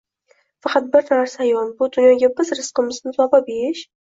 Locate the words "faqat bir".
0.67-1.05